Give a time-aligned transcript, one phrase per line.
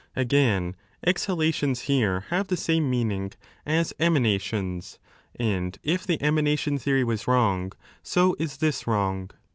[0.15, 0.75] Again,
[1.05, 3.33] exhalations here have the same meaning
[3.67, 4.99] as emana 443 ^ tions,
[5.35, 9.29] and if the emanation theory was wrong, so is this wrong.